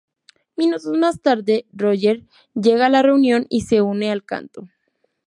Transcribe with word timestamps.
Minutos 0.55 0.97
más 0.97 1.21
tarde, 1.21 1.67
Roger 1.71 2.23
llega 2.55 2.87
a 2.87 2.89
la 2.89 3.03
reunión 3.03 3.45
y 3.49 3.61
se 3.65 3.83
une 3.83 4.09
al 4.09 4.23
canto. 4.25 4.67